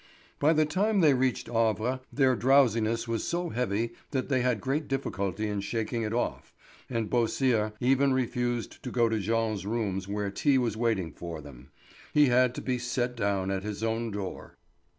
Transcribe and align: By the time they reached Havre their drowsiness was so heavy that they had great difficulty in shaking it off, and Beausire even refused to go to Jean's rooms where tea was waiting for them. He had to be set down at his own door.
By 0.39 0.53
the 0.53 0.65
time 0.65 1.01
they 1.01 1.13
reached 1.13 1.47
Havre 1.47 1.99
their 2.11 2.35
drowsiness 2.35 3.07
was 3.07 3.23
so 3.23 3.49
heavy 3.49 3.93
that 4.09 4.29
they 4.29 4.41
had 4.41 4.59
great 4.59 4.87
difficulty 4.87 5.47
in 5.47 5.61
shaking 5.61 6.01
it 6.01 6.11
off, 6.11 6.55
and 6.89 7.07
Beausire 7.07 7.73
even 7.79 8.11
refused 8.11 8.81
to 8.81 8.89
go 8.89 9.07
to 9.09 9.19
Jean's 9.19 9.63
rooms 9.63 10.07
where 10.07 10.31
tea 10.31 10.57
was 10.57 10.75
waiting 10.75 11.11
for 11.11 11.39
them. 11.39 11.69
He 12.15 12.29
had 12.29 12.55
to 12.55 12.61
be 12.61 12.79
set 12.79 13.15
down 13.15 13.51
at 13.51 13.61
his 13.61 13.83
own 13.83 14.09
door. 14.09 14.57